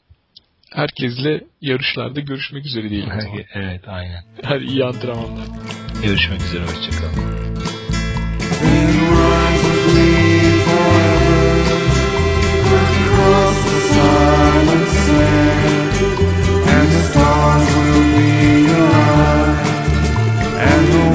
[0.73, 3.09] Herkesle yarışlarda görüşmek üzere diyelim.
[3.53, 4.23] evet aynen.
[4.43, 5.47] Hadi iyi antrenmanlar.
[6.03, 7.39] Görüşmek üzere hoşçakalın.
[17.11, 19.67] stars will be aligned
[20.67, 21.08] and the